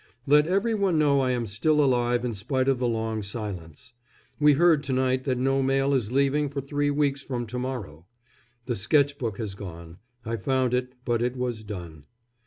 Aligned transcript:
Let 0.25 0.47
every 0.47 0.73
one 0.73 0.97
know 0.97 1.19
I 1.21 1.29
am 1.29 1.45
still 1.45 1.79
alive 1.79 2.25
in 2.25 2.33
spite 2.33 2.67
of 2.67 2.79
the 2.79 2.87
long 2.87 3.21
silence. 3.21 3.93
We 4.39 4.53
heard 4.53 4.81
to 4.85 4.93
night 4.93 5.25
that 5.25 5.37
no 5.37 5.61
mail 5.61 5.93
is 5.93 6.11
leaving 6.11 6.49
for 6.49 6.59
three 6.59 6.89
weeks 6.89 7.21
from 7.21 7.45
to 7.45 7.59
morrow. 7.59 8.07
The 8.65 8.75
sketch 8.75 9.19
book 9.19 9.37
has 9.37 9.53
gone. 9.53 9.99
I 10.25 10.37
found 10.37 10.73
it, 10.73 10.93
but 11.05 11.21
it 11.21 11.37
was 11.37 11.61
"done." 11.63 12.05